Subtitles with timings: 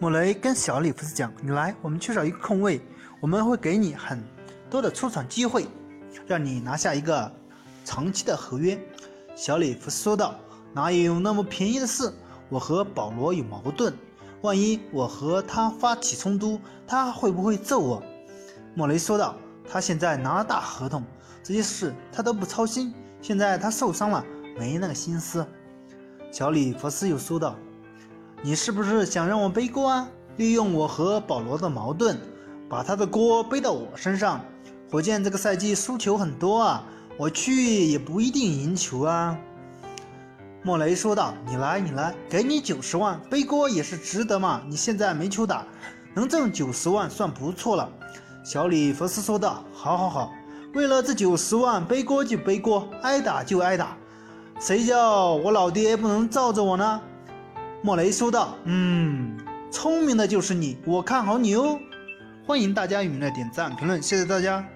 [0.00, 2.80] 莫雷跟小里弗斯讲：“你来，我们缺少一个空位，
[3.20, 4.20] 我们会给你很
[4.68, 5.66] 多的出场机会，
[6.26, 7.32] 让你拿下一个
[7.84, 8.78] 长期的合约。”
[9.36, 10.34] 小里弗斯说道
[10.74, 12.12] ：“哪有那么便宜的事？
[12.48, 13.94] 我和保罗有矛盾，
[14.42, 18.02] 万一我和他发起冲突，他会不会揍我？”
[18.74, 19.36] 莫雷说道
[19.70, 21.04] ：“他现在拿了大合同，
[21.40, 22.92] 这些事他都不操心。
[23.22, 24.24] 现在他受伤了，
[24.58, 25.46] 没那个心思。”
[26.32, 27.56] 小里弗斯又说道。
[28.46, 30.06] 你是不是想让我背锅啊？
[30.36, 32.18] 利用我和保罗的矛盾，
[32.68, 34.38] 把他的锅背到我身上。
[34.90, 36.84] 火箭这个赛季输球很多啊，
[37.16, 39.34] 我去也不一定赢球啊。
[40.62, 44.60] 莫雷说道：“你来，你来，给你九十万，背锅也是值得嘛。
[44.68, 45.64] 你现在没球打，
[46.12, 47.88] 能挣九十万算不错了。”
[48.44, 50.32] 小里弗斯说道：“好，好，好，
[50.74, 53.96] 为了这九十万，背锅就背锅，挨打就挨打。
[54.60, 57.00] 谁叫我老爹不能罩着我呢？”
[57.84, 59.36] 莫雷说道：“嗯，
[59.70, 61.78] 聪明的就是你，我看好你哦！
[62.46, 64.66] 欢迎大家踊跃点赞评论，谢谢大家。”